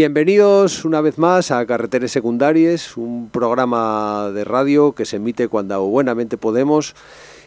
[0.00, 5.84] Bienvenidos una vez más a Carreteres Secundarias, un programa de radio que se emite cuando
[5.84, 6.94] buenamente podemos.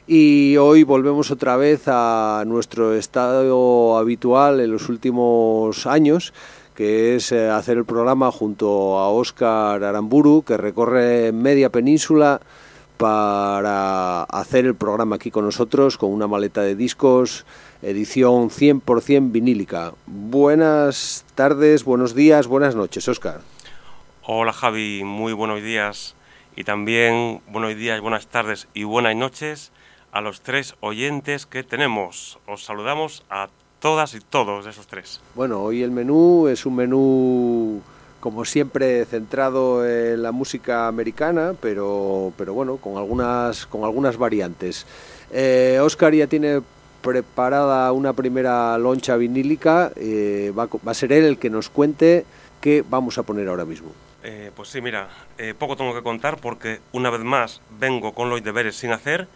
[0.05, 6.31] Y hoy volvemos otra vez a nuestro estado habitual en los últimos años,
[6.75, 12.39] que es eh, hacer el programa junto a Óscar Aramburu, que recorre media península
[12.97, 17.47] para hacer el programa aquí con nosotros con una maleta de discos
[17.83, 19.93] edición 100% vinílica.
[20.07, 23.41] Buenas tardes, buenos días, buenas noches, Oscar.
[24.23, 26.15] Hola Javi, muy buenos días
[26.55, 29.71] y también buenos días, buenas tardes y buenas noches
[30.13, 32.39] a los tres oyentes que tenemos.
[32.47, 33.49] Os saludamos a
[33.79, 35.19] todas y todos de esos tres.
[35.35, 37.81] Bueno, hoy el menú es un menú
[38.21, 44.85] como siempre centrado en la música americana, pero, pero bueno, con algunas, con algunas variantes.
[45.29, 46.61] Eh, Oscar ya tiene
[47.03, 49.91] preparada una primera loncha vinílica.
[49.95, 52.25] Eh, va, a ser él el que nos cuente
[52.61, 53.91] qué vamos a poner ahora mismo.
[54.23, 58.29] Eh, pues sí, mira, eh, poco tengo que contar porque una vez más vengo con
[58.29, 59.27] los deberes sin hacer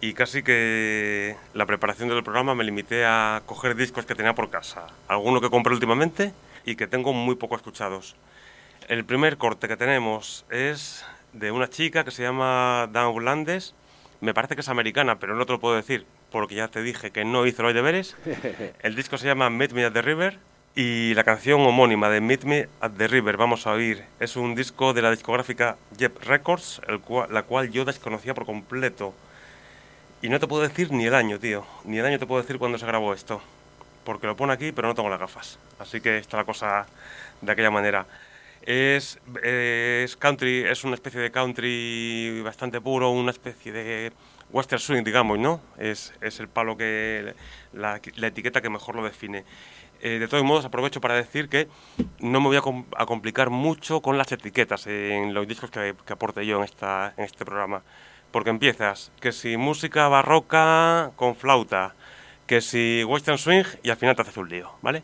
[0.00, 4.48] y casi que la preparación del programa me limité a coger discos que tenía por
[4.48, 6.32] casa, algunos que compré últimamente
[6.64, 8.14] y que tengo muy poco escuchados.
[8.88, 13.74] El primer corte que tenemos es de una chica que se llama Dan Blandes,
[14.20, 17.10] me parece que es americana, pero no te lo puedo decir porque ya te dije
[17.10, 18.16] que no hice los deberes.
[18.82, 20.38] El disco se llama Meet Me at the River
[20.74, 24.04] y la canción homónima de Meet Me at the River vamos a oír.
[24.20, 29.12] Es un disco de la discográfica Jeb Records, el la cual yo desconocía por completo.
[30.22, 31.66] Y no te puedo decir ni el año, tío.
[31.84, 33.40] Ni el año te puedo decir cuándo se grabó esto.
[34.04, 35.58] Porque lo pone aquí, pero no tengo las gafas.
[35.78, 36.86] Así que está la cosa
[37.40, 38.06] de aquella manera.
[38.62, 44.12] Es, es country, es una especie de country bastante puro, una especie de
[44.52, 45.60] western swing, digamos, ¿no?
[45.78, 47.34] Es, es el palo que,
[47.72, 49.44] la, la, etiqueta que mejor lo define.
[50.02, 51.68] Eh, de todos modos, aprovecho para decir que
[52.20, 55.94] no me voy a, com a, complicar mucho con las etiquetas en los discos que,
[56.06, 57.82] que aporte yo en, esta, en este programa.
[58.30, 61.94] Porque empiezas, que si música barroca con flauta,
[62.46, 65.02] que si western swing y al final te haces un lío, ¿vale?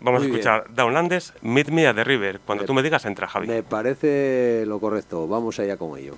[0.00, 0.76] Vamos Muy a escuchar bien.
[0.76, 2.40] Downlandes, Meet Me at the River.
[2.40, 3.46] Cuando me, tú me digas, entra, Javi.
[3.46, 5.28] Me parece lo correcto.
[5.28, 6.16] Vamos allá con ello.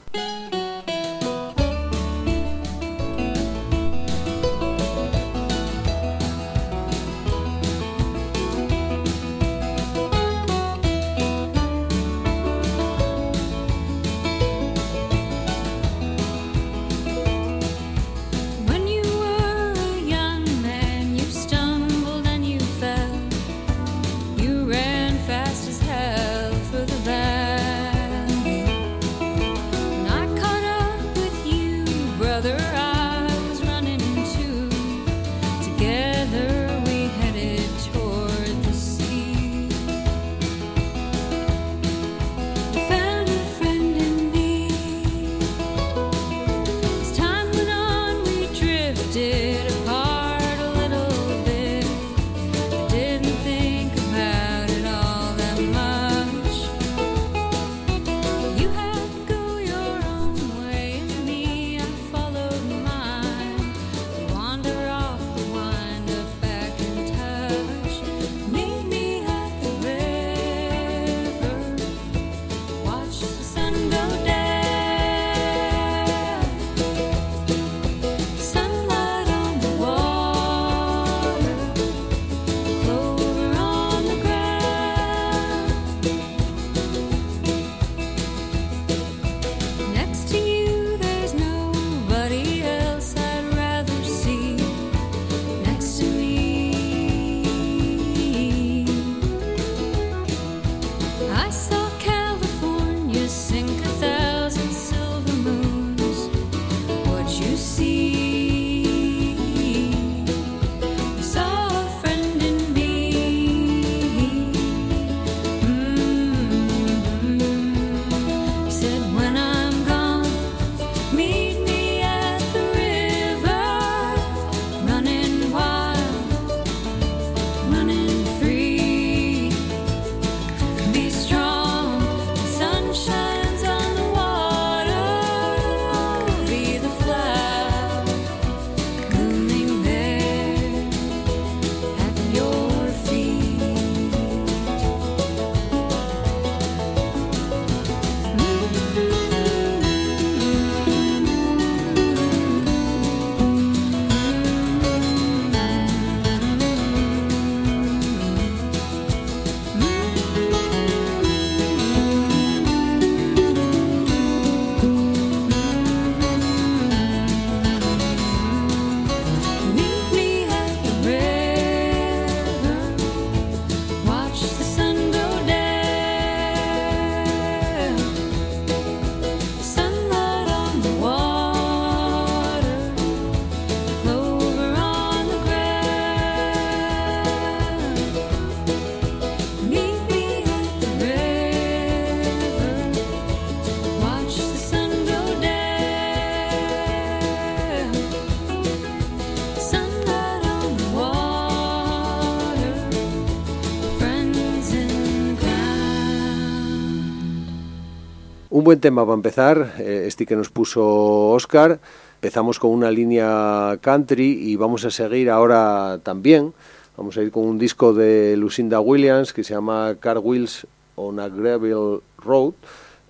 [208.64, 211.81] Un buen tema para empezar, eh, este que nos puso Oscar.
[212.14, 216.55] Empezamos con una línea country y vamos a seguir ahora también.
[216.96, 220.66] Vamos a ir con un disco de Lucinda Williams que se llama Car Wheels
[220.96, 222.55] on a Gravel Road.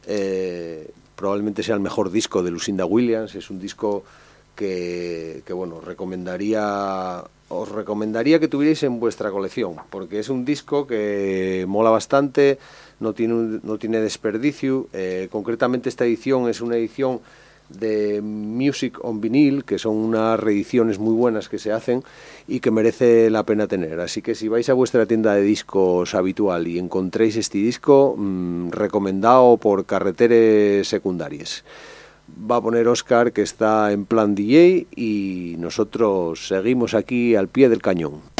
[0.08, 3.36] Eh, probablemente sea el mejor disco de Lucinda Williams.
[3.36, 4.02] Es un disco
[4.56, 10.88] que, que, bueno, recomendaría, os recomendaría que tuvierais en vuestra colección, porque es un disco
[10.88, 12.58] que mola bastante,
[13.00, 14.88] no tiene, no tiene desperdicio.
[14.92, 17.20] Eh, concretamente esta edición es una edición
[17.68, 22.02] de Music on Vinyl, que son unas reediciones muy buenas que se hacen
[22.46, 24.00] y que merece la pena tener.
[24.00, 28.70] Así que si vais a vuestra tienda de discos habitual y encontréis este disco, mmm,
[28.70, 31.64] recomendado por carreteres secundarias.
[32.50, 37.68] Va a poner Oscar que está en plan DJ y nosotros seguimos aquí al pie
[37.68, 38.33] del cañón.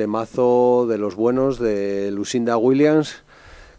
[0.00, 3.22] Temazo de los buenos de Lucinda Williams,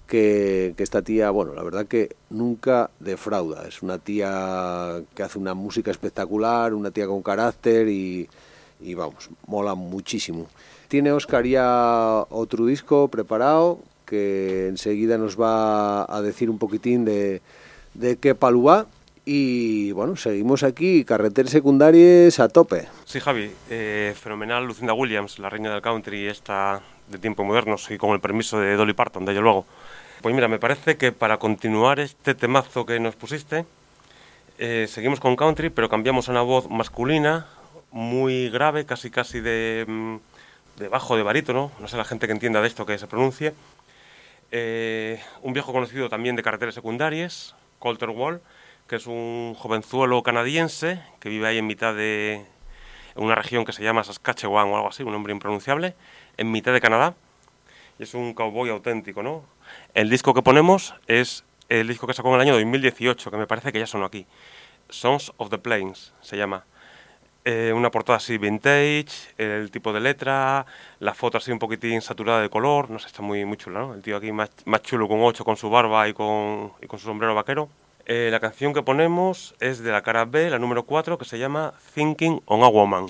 [0.05, 3.67] que, que, esta tía, bueno, la verdad que nunca defrauda.
[3.67, 8.29] Es una tía que hace una música espectacular, una tía con carácter y,
[8.79, 10.45] y vamos, mola muchísimo.
[10.89, 17.41] Tiene Oscar ya otro disco preparado que enseguida nos va a decir un poquitín de,
[17.95, 18.85] de qué palu va
[19.25, 22.87] y bueno, seguimos aquí, carreteras secundarias a tope.
[23.05, 27.97] Sí, Javi, eh, fenomenal Lucinda Williams, la reina del country, esta de tiempos modernos y
[27.97, 29.65] con el permiso de Dolly Parton, de ello luego.
[30.21, 33.65] Pues mira, me parece que para continuar este temazo que nos pusiste,
[34.63, 37.47] Eh, seguimos con country, pero cambiamos a una voz masculina,
[37.89, 40.17] muy grave, casi casi de, mm,
[40.77, 43.53] de bajo, de barítono, no sé la gente que entienda de esto que se pronuncie.
[44.51, 48.39] Eh, un viejo conocido también de carreteras secundarias, Colter Wall,
[48.91, 52.45] que es un jovenzuelo canadiense que vive ahí en mitad de
[53.15, 55.95] una región que se llama Saskatchewan o algo así, un nombre impronunciable,
[56.35, 57.15] en mitad de Canadá.
[57.99, 59.45] Y es un cowboy auténtico, ¿no?
[59.93, 63.47] El disco que ponemos es el disco que sacó en el año 2018, que me
[63.47, 64.25] parece que ya sonó aquí.
[64.89, 66.65] Songs of the Plains se llama.
[67.45, 69.05] Eh, una portada así vintage,
[69.37, 70.65] el tipo de letra,
[70.99, 73.93] la foto así un poquitín saturada de color, no sé, está muy, muy chula, ¿no?
[73.93, 76.99] El tío aquí más, más chulo con 8, con su barba y con, y con
[76.99, 77.69] su sombrero vaquero.
[78.05, 81.39] Eh, la canción que ponemos es de la cara B, la número 4, que se
[81.39, 83.07] llama Thinking on a Woman.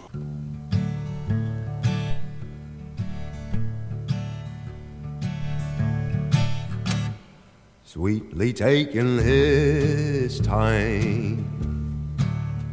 [7.84, 11.52] Sweetly taking his time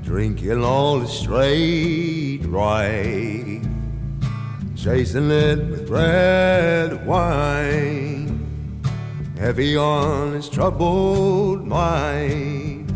[0.09, 3.61] drinking all straight right,
[4.75, 8.28] chasing it with red wine,
[9.39, 12.93] heavy on his troubled mind,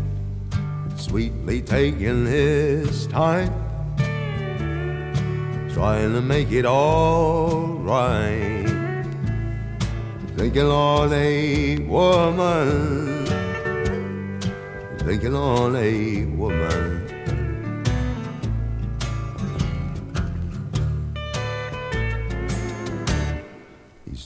[0.97, 3.53] sweetly taking his time,
[5.73, 8.65] trying to make it all right,
[10.35, 13.13] thinking on a woman
[15.05, 17.12] thinking on a woman.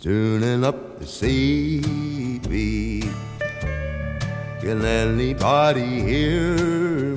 [0.07, 1.81] He's tuning up the CB.
[4.61, 6.55] Can anybody hear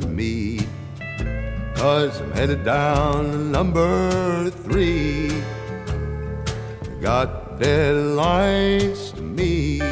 [0.09, 0.59] me?
[1.77, 5.31] Cause I'm headed down to number three.
[7.01, 9.83] Got deadlines to meet.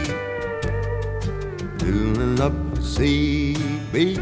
[1.78, 4.18] Tuning up the CB.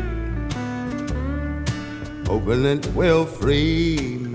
[2.26, 4.25] Hoping it will free me.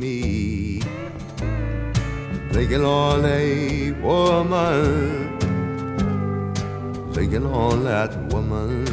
[2.54, 5.22] Thinking on a woman.
[7.84, 8.91] That woman.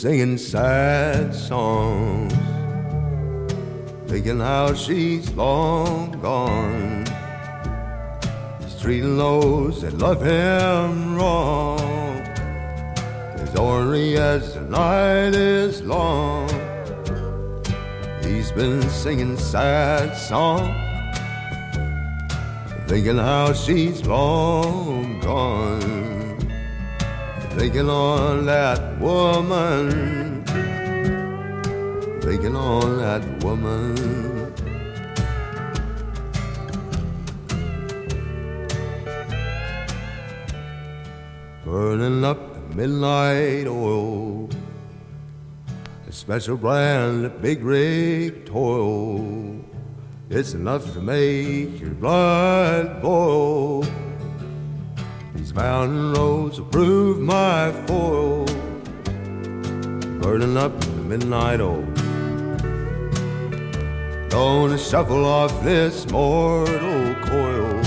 [0.00, 2.32] Singing sad songs,
[4.06, 7.04] thinking how she's long gone.
[8.60, 11.78] He's treating those that love him wrong,
[13.42, 16.48] as ornery as the night is long.
[18.22, 20.74] He's been singing sad songs,
[22.88, 26.09] thinking how she's long gone
[27.50, 30.44] thinking on that woman,
[32.20, 33.94] thinking on that woman.
[41.64, 44.48] Burning up the midnight oil,
[46.08, 49.64] a special brand of big rig toil.
[50.30, 53.84] It's enough to make your blood boil.
[55.50, 58.44] These mountain roads will prove my foil.
[60.20, 61.82] Burning up in the midnight oil.
[64.28, 67.82] Gonna shuffle off this mortal coil.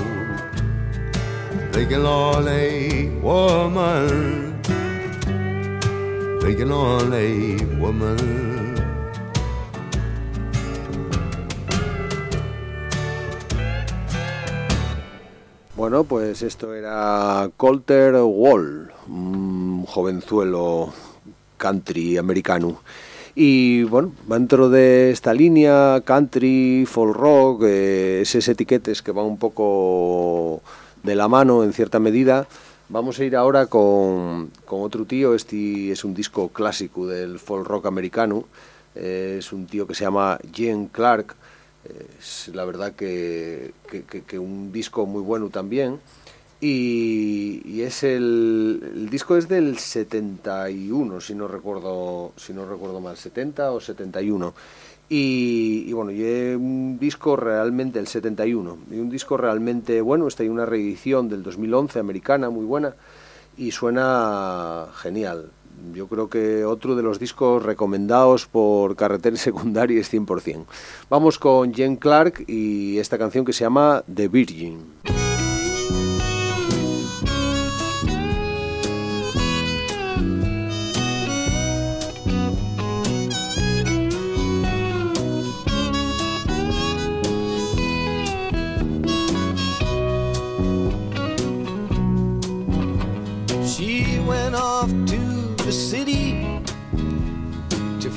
[1.71, 4.61] Thinking on a woman.
[6.41, 8.52] Thinking on a woman.
[15.83, 20.93] Bueno, pues esto era Colter Wall, un jovenzuelo
[21.57, 22.79] country americano.
[23.35, 29.37] Y bueno, dentro de esta línea, country, folk rock, eh, esas etiquetas que van un
[29.37, 30.61] poco
[31.03, 32.47] de la mano en cierta medida,
[32.87, 35.35] vamos a ir ahora con, otro tío.
[35.35, 38.45] Este es un disco clásico del folk rock americano.
[38.95, 41.35] Eh, es un tío que se llama Gene Clark
[42.19, 45.99] es la verdad que, que, que, un disco muy bueno también.
[46.61, 53.01] Y, y es el, el, disco es del 71, si no recuerdo, si no recuerdo
[53.01, 54.53] mal, 70 o 71.
[55.09, 56.23] Y, y bueno, y
[56.55, 61.43] un disco realmente el 71, y un disco realmente bueno, está ahí una reedición del
[61.43, 62.95] 2011 americana muy buena
[63.57, 65.51] y suena genial.
[65.93, 70.65] Yo creo que otro de los discos recomendados por Carreteras Secundarias 100%.
[71.09, 75.22] Vamos con Jen Clark y esta canción que se llama The Virgin.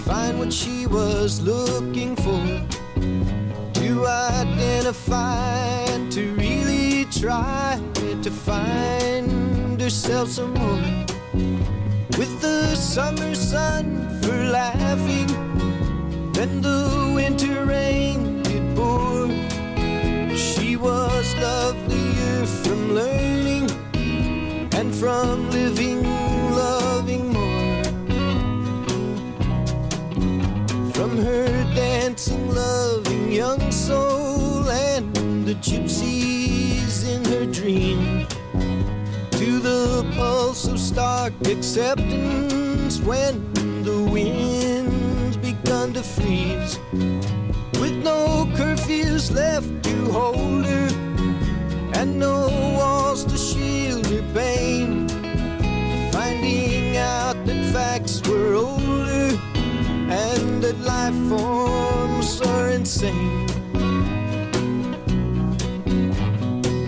[0.06, 2.44] What she was looking for.
[3.80, 7.80] To identify and to really try
[8.22, 11.06] to find herself some more
[12.18, 13.84] with the summer sun
[14.20, 15.28] for laughing
[16.32, 19.28] then the winter rain it pour
[20.36, 23.70] she was lovelier from learning
[24.74, 25.95] and from living
[31.16, 35.14] Her dancing, loving young soul and
[35.46, 38.26] the gypsies in her dream.
[39.30, 43.50] To the pulse of stark acceptance when
[43.82, 46.78] the winds begun to freeze.
[47.80, 50.88] With no curfews left to hold her
[51.94, 55.08] and no walls to shield her pain.
[56.12, 59.55] Finding out that facts were older
[60.66, 63.46] that life forms are insane.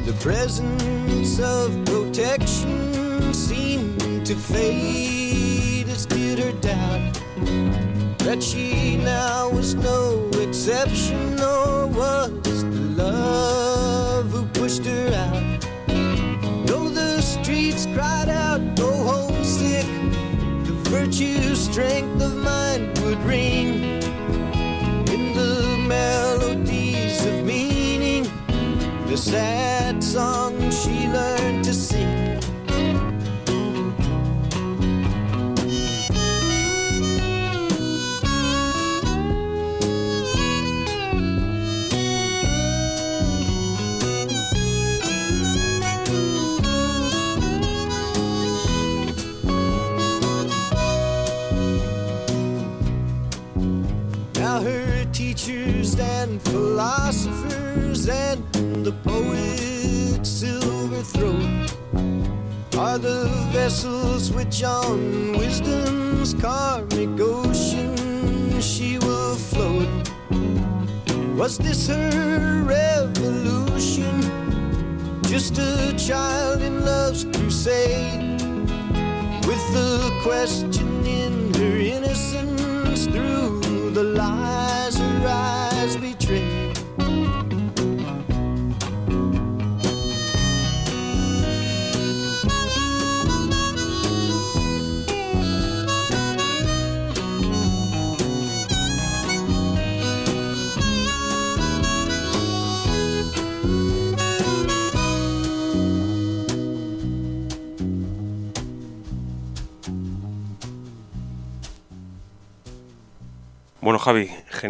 [0.05, 7.23] The presence of protection seemed to fade as did her doubt
[8.19, 15.61] that she now was no exception, nor was the love who pushed her out.
[16.67, 19.28] Though the streets cried out, "Go home sick," the
[20.88, 23.85] virtue, strength of mind would ring
[25.12, 28.24] in the melodies of meaning,
[29.07, 31.58] the sad song she learned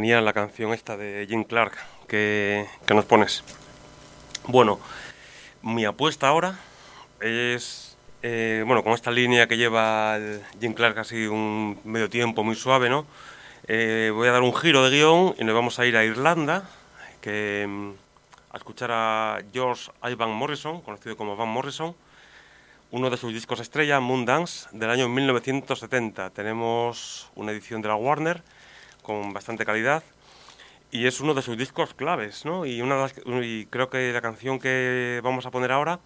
[0.09, 3.44] Genial la canción esta de Jim Clark que, nos pones.
[4.47, 4.81] Bueno,
[5.61, 6.59] mi apuesta ahora
[7.21, 10.18] es, eh, bueno, con esta línea que lleva
[10.59, 13.05] Jim Clark así un medio tiempo muy suave, ¿no?
[13.66, 16.66] Eh, voy a dar un giro de guion y nos vamos a ir a Irlanda,
[17.21, 17.90] que, mm,
[18.55, 21.94] a escuchar a George Ivan Morrison, conocido como Van Morrison,
[22.92, 26.31] uno de sus discos estrella, Moondance, del año 1970.
[26.31, 28.42] Tenemos una edición de la Warner
[29.09, 30.03] con bastante calidad
[30.90, 32.66] y es uno de sus discos claves, ¿no?
[32.66, 33.07] Y, una
[33.42, 35.99] y creo que la canción que vamos a poner ahora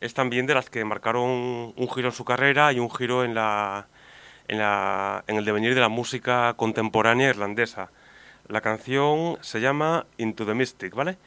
[0.00, 3.34] es también de las que marcaron un giro en su carrera y un giro en,
[3.34, 3.88] la,
[4.48, 7.90] en, la, en el devenir de la música contemporánea irlandesa.
[8.48, 11.18] La canción se llama Into the Mystic, ¿vale?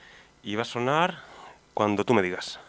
[0.41, 1.19] Y va a sonar
[1.76, 2.60] cuando tú me digas.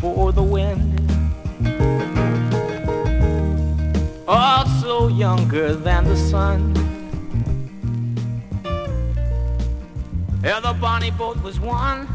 [0.00, 0.94] Before the wind.
[4.28, 6.60] Oh, also younger than the sun.
[10.44, 12.06] Yeah, the bonnie boat was one,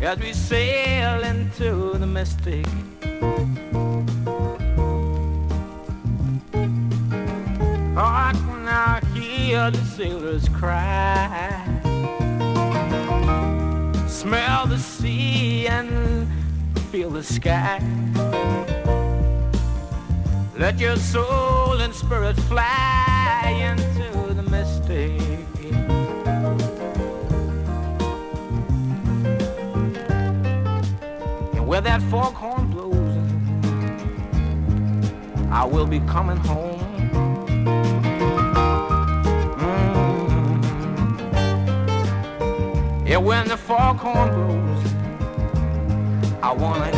[0.00, 2.66] as we sail into the mystic.
[7.96, 11.64] Oh, I can now hear the sailors cry.
[14.08, 16.26] Smell the sea and
[16.90, 17.78] feel the sky.
[20.56, 25.20] Let your soul and spirit fly into the mystic.
[31.52, 33.16] And where that foghorn blows,
[35.50, 36.80] I will be coming home.
[39.58, 40.66] Mm.
[43.06, 44.57] Yeah, when the foghorn blows,
[46.60, 46.97] I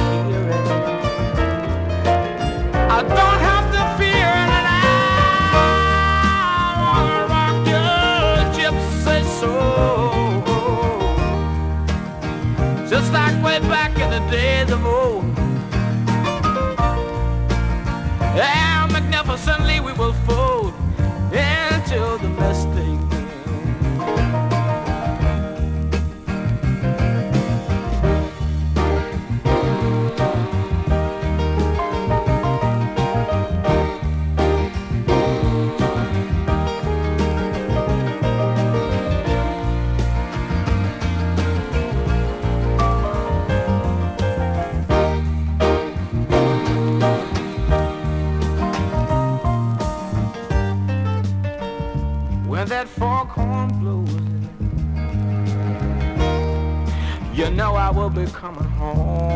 [58.14, 59.29] be coming home.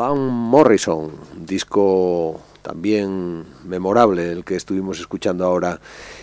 [0.00, 5.78] Van Morrison, disco también memorable, el que estuvimos escuchando ahora.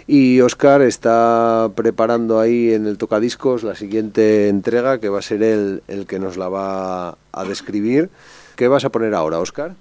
[0.08, 5.44] Y Oscar está preparando ahí en el tocadiscos la siguiente entrega, que va a ser
[5.44, 8.10] él el que nos la va a describir.
[8.56, 9.76] ¿Qué vas a poner ahora, Oscar?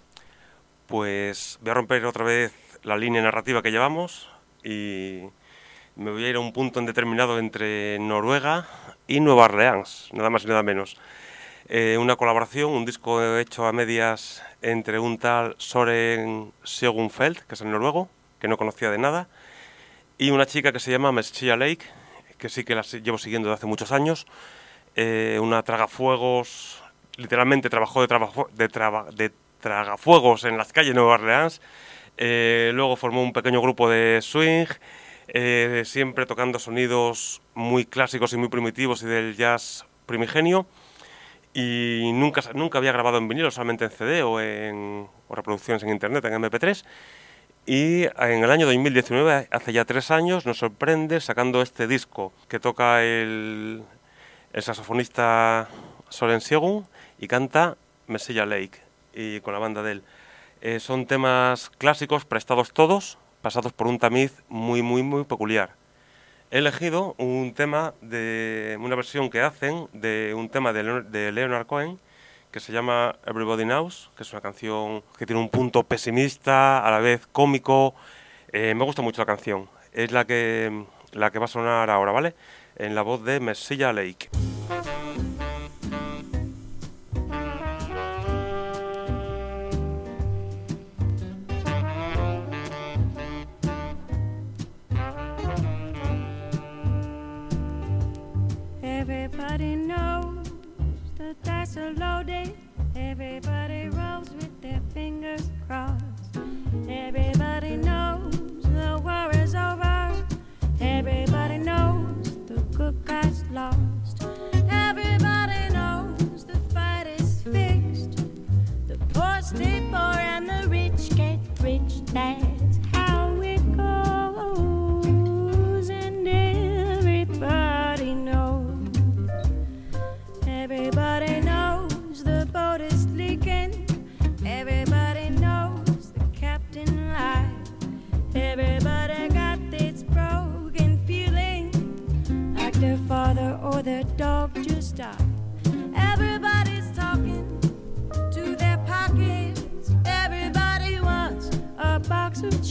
[0.88, 4.28] Pues voy a romper otra vez la línea narrativa que llevamos
[4.62, 5.22] y
[5.96, 8.68] me voy a ir a un punto indeterminado entre Noruega
[9.08, 10.98] y Nueva Orleans, nada más y nada menos.
[11.68, 17.60] Eh, una colaboración, un disco hecho a medias entre un tal Soren Segunfeld, que es
[17.60, 19.28] el noruego, que no conocía de nada,
[20.16, 21.84] y una chica que se llama Meschia Lake,
[22.38, 24.28] que sí que la llevo siguiendo desde hace muchos años,
[24.94, 26.82] eh, una tragafuegos,
[27.16, 31.60] literalmente trabajó de, trabajo, de, traba- de tragafuegos en las calles de Nueva Orleans,
[32.16, 34.66] eh, luego formó un pequeño grupo de swing,
[35.26, 40.66] eh, siempre tocando sonidos muy clásicos y muy primitivos y del jazz primigenio,
[41.56, 45.88] y nunca, nunca había grabado en vinilo, solamente en CD o en o reproducciones en
[45.88, 46.84] internet, en MP3.
[47.64, 52.60] Y en el año 2019, hace ya tres años, nos sorprende sacando este disco que
[52.60, 53.82] toca el,
[54.52, 55.68] el saxofonista
[56.10, 56.86] Soren Siegun
[57.18, 58.82] y canta Messiah Lake
[59.14, 60.02] y con la banda de él.
[60.60, 65.70] Eh, son temas clásicos, prestados todos, pasados por un tamiz muy, muy, muy peculiar.
[66.50, 71.32] He elegido un tema de una versión que hacen de un tema de, Leonard- de
[71.32, 71.98] Leonard Cohen
[72.52, 76.90] que se llama Everybody Knows, que es una canción que tiene un punto pesimista, a
[76.90, 77.94] la vez cómico.
[78.52, 79.68] Eh, me gusta mucho la canción.
[79.92, 82.34] Es la que, la que va a sonar ahora, ¿vale?
[82.76, 84.30] En la voz de Messiah Lake.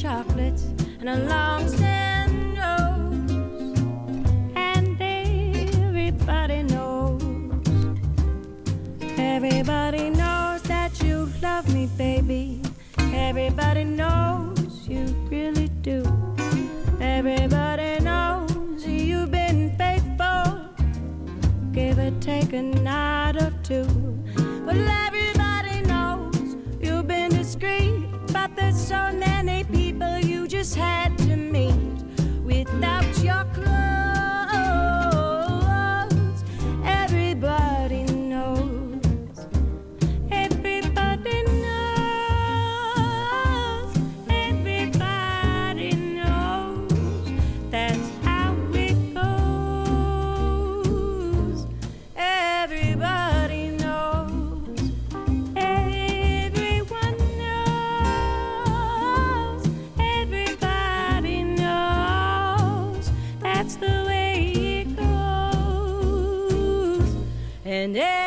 [0.05, 0.65] Chocolates
[0.99, 3.79] and a long stand nose.
[4.55, 7.23] And everybody knows.
[9.17, 12.61] Everybody knows that you love me, baby.
[13.15, 15.99] Everybody knows you really do.
[17.01, 20.69] Everybody knows you've been faithful.
[21.71, 23.87] Give or take a night or two.
[24.67, 28.05] Well, everybody knows you've been discreet.
[28.31, 29.09] But there's so
[30.65, 31.94] just had to meet.
[67.85, 68.24] And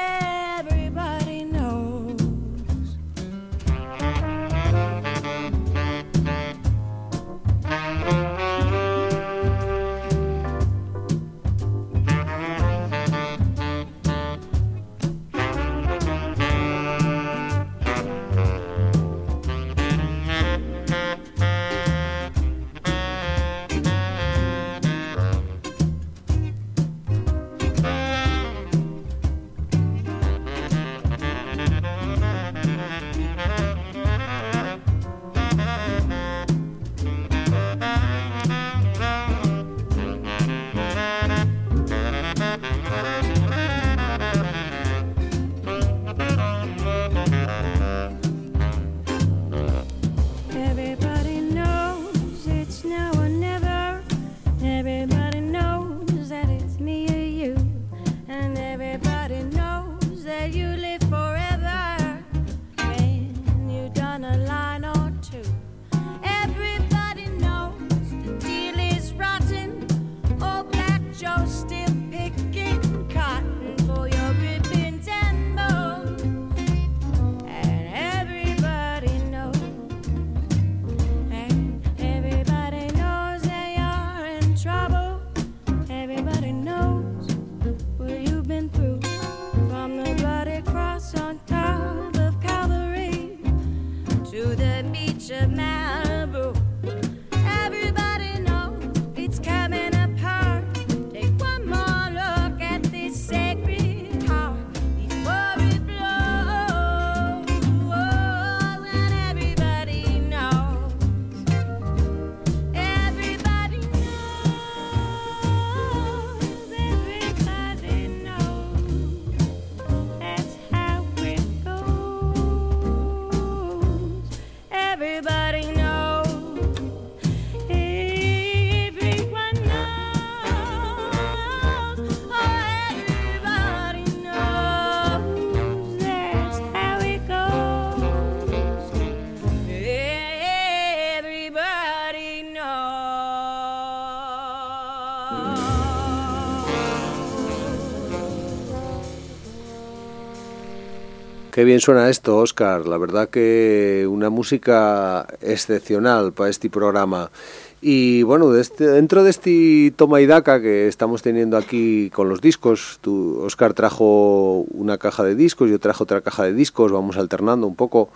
[151.58, 152.86] Qué bien suena esto, Oscar.
[152.86, 157.32] La verdad que una música excepcional para este programa.
[157.80, 162.40] Y bueno, este- dentro de este toma y daca que estamos teniendo aquí con los
[162.40, 167.16] discos, tú, Oscar trajo una caja de discos, yo trajo otra caja de discos, vamos
[167.16, 168.08] alternando un poco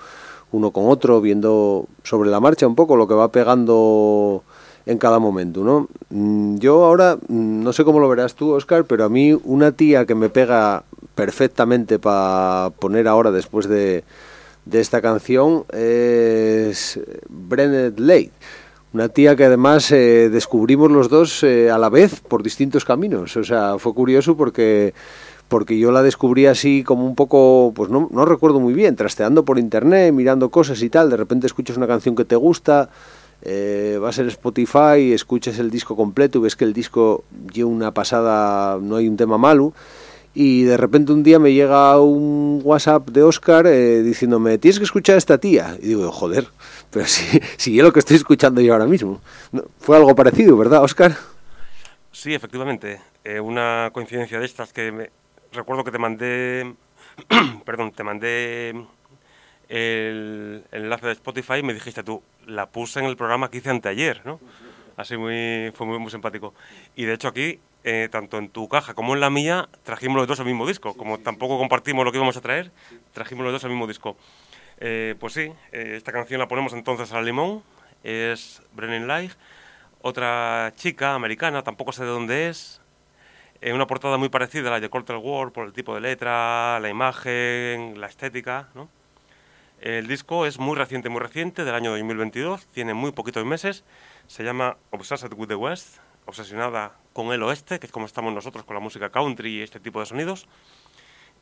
[0.53, 4.45] uno con otro, viendo sobre la marcha un poco lo que va pegando
[4.87, 5.89] en cada momento, ¿no?
[6.11, 9.73] Mm, Yo ahora, mm, no sé cómo lo verás tú, Oscar, pero a mí una
[9.73, 14.05] tía que me pega perfectamente para poner ahora después de,
[14.65, 18.33] de esta canción es Brennet Lake.
[18.93, 23.37] Una tía que además eh, descubrimos los dos eh, a la vez por distintos caminos.
[23.39, 24.93] O sea, fue curioso porque
[25.49, 29.45] porque yo la descubrí así como un poco, pues no, no recuerdo muy bien, trasteando
[29.45, 32.89] por internet, mirando cosas y tal, de repente escuchas una canción que te gusta,
[33.43, 37.93] eh, vas en Spotify, escuchas el disco completo y ves que el disco lleva una
[37.93, 39.75] pasada, no hay un tema malo,
[40.35, 44.85] y de repente un día me llega un WhatsApp de Oscar eh, diciéndome, tienes que
[44.85, 45.77] escuchar a esta tía.
[45.81, 46.47] Y digo, joder,
[46.91, 49.21] pero si, si es lo que estoy escuchando yo ahora mismo.
[49.81, 51.17] Fue algo parecido, ¿verdad, Oscar?
[52.11, 53.01] Sí, efectivamente.
[53.25, 55.11] eh, una coincidencia de estas que me-
[55.53, 56.75] recuerdo que te mandé,
[57.65, 58.71] perdón, te mandé
[59.69, 63.59] el, el enlace de Spotify y me dijiste tú, la puse en el programa que
[63.59, 64.41] hice anteayer, ¿no?
[64.97, 66.53] Así muy, fue muy, muy simpático.
[66.97, 70.27] Y de hecho aquí, eh, tanto en tu caja como en la mía, trajimos los
[70.27, 70.95] dos el mismo disco.
[70.95, 72.71] Como tampoco compartimos lo que íbamos a traer,
[73.13, 74.17] trajimos los dos el mismo disco.
[74.85, 77.63] Eh, pues sí, eh, esta canción la ponemos entonces al limón,
[78.03, 79.31] es Brennan Light,
[80.01, 82.81] otra chica americana, tampoco sé de dónde es,
[83.61, 86.81] eh, una portada muy parecida a la de Cortel War por el tipo de letra,
[86.81, 88.89] la imagen, la estética, ¿no?
[89.81, 93.85] El disco es muy reciente, muy reciente, del año 2022, tiene muy poquitos meses,
[94.27, 98.65] se llama Obsessed with the West, obsesionada con el oeste, que es como estamos nosotros
[98.65, 100.47] con la música country y este tipo de sonidos.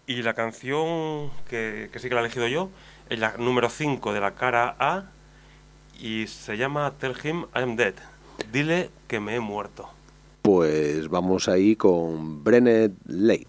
[0.06, 2.70] Y la canción que, sí que la he elegido yo
[3.08, 5.04] es la número 5 de la cara A
[6.00, 7.94] y se llama Tell Him I Am Dead.
[8.52, 9.88] Dile que me he muerto.
[10.42, 13.46] Pues vamos ahí con Brennet Late.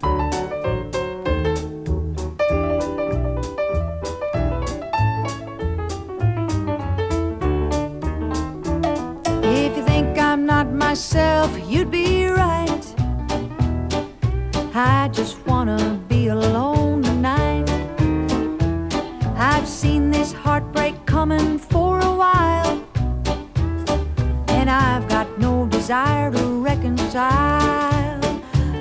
[25.92, 28.24] Desire to reconcile.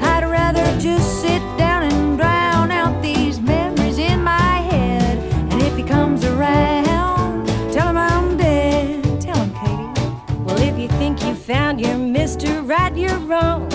[0.00, 5.18] I'd rather just sit down and drown out these memories in my head.
[5.50, 9.20] And if he comes around, tell him I'm dead.
[9.20, 10.36] Tell him, Katie.
[10.44, 12.48] Well, if you think you found your Mr.
[12.64, 13.68] Right, you're wrong.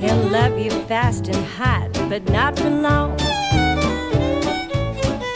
[0.00, 3.18] He'll love you fast and hot, but not for long.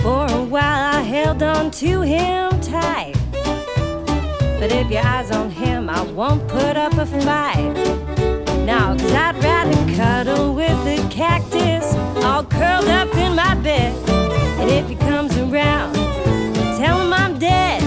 [0.01, 3.14] For a while, I held on to him tight.
[4.59, 7.75] But if your eyes on him, I won't put up a fight.
[8.65, 11.95] No, cause I'd rather cuddle with the cactus
[12.25, 13.93] all curled up in my bed.
[14.59, 15.95] And if he comes around,
[16.79, 17.83] tell him I'm dead.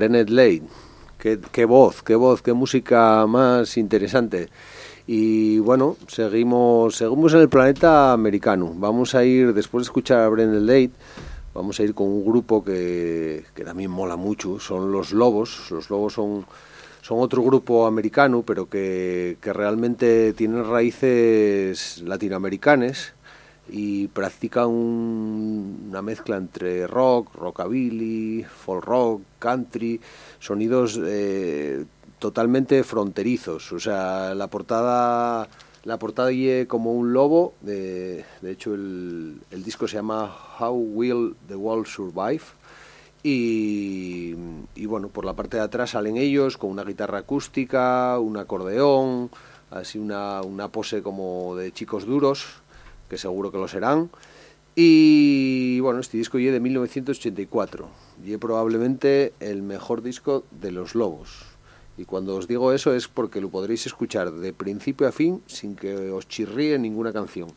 [0.00, 0.62] Brennet Lane,
[1.18, 4.48] qué, voz, qué voz, qué música más interesante.
[5.06, 8.72] Y bueno, seguimos, seguimos en el planeta americano.
[8.76, 10.90] Vamos a ir, después de escuchar a Brennet Lane,
[11.52, 15.70] vamos a ir con un grupo que, también mola mucho, son los Lobos.
[15.70, 16.46] Los Lobos son,
[17.10, 23.12] otro grupo americano, pero que realmente tienen raíces latinoamericanas
[23.70, 30.00] y practican un- una mezcla entre rock, rockabilly, folk rock, country,
[30.38, 31.84] sonidos eh,
[32.18, 33.72] totalmente fronterizos.
[33.72, 35.48] O sea, la portada
[35.84, 37.54] la portada y como un lobo.
[37.62, 42.42] De, de hecho, el, el disco se llama How Will the World Survive.
[43.22, 44.34] Y,
[44.74, 49.30] y bueno, por la parte de atrás salen ellos con una guitarra acústica, un acordeón,
[49.70, 52.46] así una, una pose como de chicos duros,
[53.10, 54.08] que seguro que lo serán.
[54.74, 57.88] Y bueno, este disco es de 1984
[58.24, 61.44] y es probablemente el mejor disco de los Lobos.
[61.98, 65.76] Y cuando os digo eso es porque lo podréis escuchar de principio a fin sin
[65.76, 67.48] que os chirríe ninguna canción.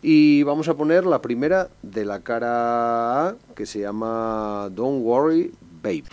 [0.00, 5.52] Y vamos a poner la primera de la cara A, que se llama Don't Worry,
[5.82, 6.04] Babe.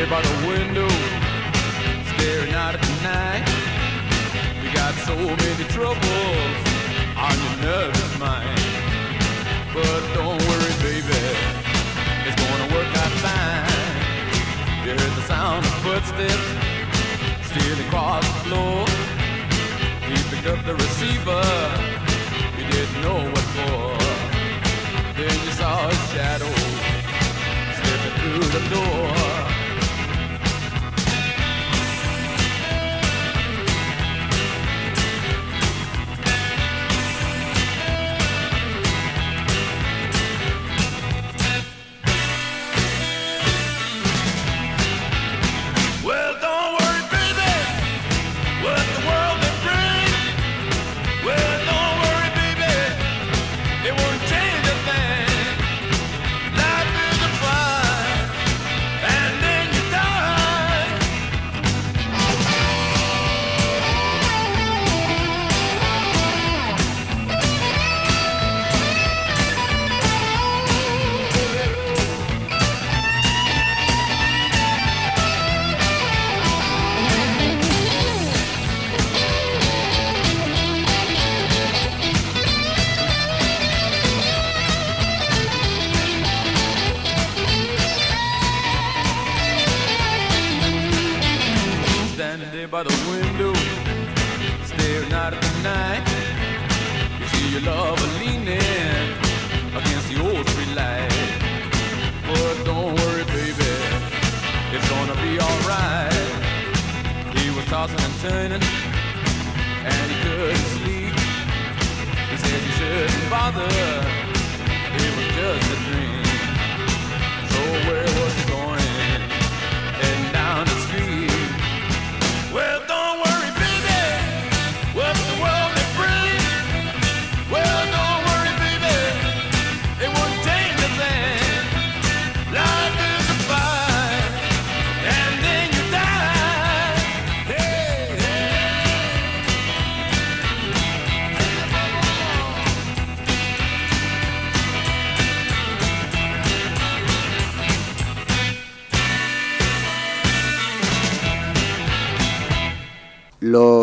[0.00, 0.88] There by the window,
[2.14, 3.44] staring out at the night.
[4.62, 6.56] You got so many troubles
[7.26, 8.60] on your nervous mind.
[9.74, 11.20] But don't worry, baby,
[12.24, 14.84] it's gonna work out fine.
[14.84, 16.48] You heard the sound of footsteps
[17.48, 18.86] stealing across the floor.
[20.08, 21.44] He picked up the receiver,
[22.56, 23.98] you didn't know what for.
[25.18, 26.54] Then you saw a shadow
[27.76, 29.29] slipping through the door.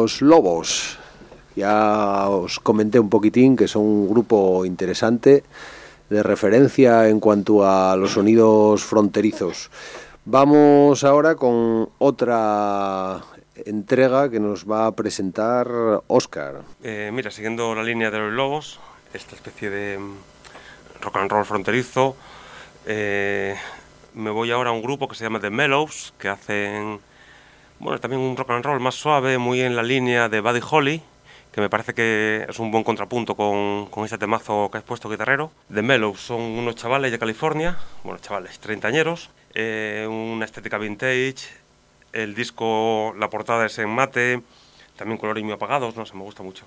[0.07, 0.97] Los Lobos.
[1.57, 5.43] Ya os comenté un poquitín que son un grupo interesante
[6.09, 9.69] de referencia en cuanto a los sonidos fronterizos.
[10.23, 13.19] Vamos ahora con otra
[13.65, 15.67] entrega que nos va a presentar
[16.07, 16.61] Oscar.
[16.83, 18.79] Eh, mira, siguiendo la línea de los lobos,
[19.13, 22.15] esta especie de mm, rock and roll fronterizo,
[22.85, 23.57] eh,
[24.13, 27.01] me voy ahora a un grupo que se llama The Mellows, que hacen,
[27.79, 31.01] bueno, también un rock and roll más suave, muy en la línea de Buddy Holly,
[31.51, 35.09] que me parece que es un buen contrapunto con, con ese temazo que has puesto
[35.09, 35.51] guitarrero.
[35.73, 41.49] The Mellows son unos chavales de California, bueno, chavales, treintañeros, eh, una estética vintage,
[42.13, 44.41] el disco, la portada es en mate,
[44.95, 46.65] también colores muy apagados, no sé, me gusta mucho.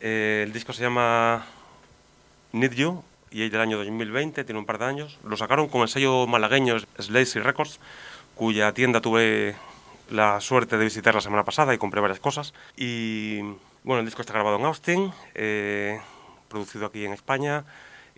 [0.00, 1.46] Eh, el disco se llama
[2.52, 5.18] Need You y es del año 2020, tiene un par de años.
[5.24, 7.80] Lo sacaron con el sello malagueño Slazy Records,
[8.34, 9.56] cuya tienda tuve
[10.10, 12.54] la suerte de visitar la semana pasada y compré varias cosas.
[12.76, 13.40] Y
[13.84, 16.00] bueno, el disco está grabado en Austin, eh,
[16.48, 17.64] producido aquí en España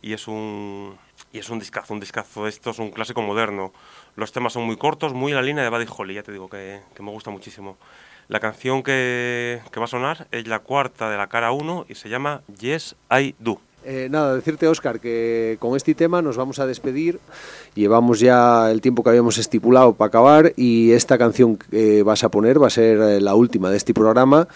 [0.01, 0.97] y es un
[1.32, 2.47] y es un discazo, un discazo.
[2.47, 3.72] Esto es un clásico moderno.
[4.16, 6.49] Los temas son muy cortos, muy en la línea de Buddy Holly, ya te digo
[6.49, 7.76] que, que me gusta muchísimo.
[8.28, 11.95] La canción que, que va a sonar es la cuarta de la cara 1 y
[11.95, 13.61] se llama Yes I Do.
[13.85, 17.20] Eh, nada, decirte, Oscar, que con este tema nos vamos a despedir.
[17.74, 22.31] Llevamos ya el tiempo que habíamos estipulado para acabar y esta canción que vas a
[22.31, 24.49] poner va a ser eh, la última de este programa.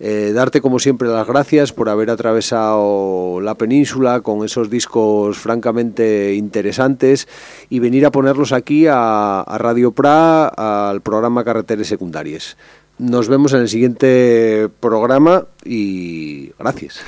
[0.00, 6.34] Eh, darte como siempre las gracias por haber atravesado la península con esos discos francamente
[6.34, 7.26] interesantes
[7.68, 12.56] y venir a ponerlos aquí a, a Radio Pra, al programa Carreteres Secundarias.
[12.98, 17.02] Nos vemos en el siguiente programa y gracias.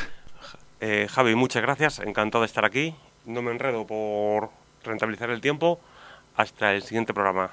[0.81, 2.95] Eh, Javi, muchas gracias, encantado de estar aquí.
[3.27, 4.51] No me enredo por
[4.83, 5.79] rentabilizar el tiempo.
[6.37, 7.51] Hasta el siguiente programa.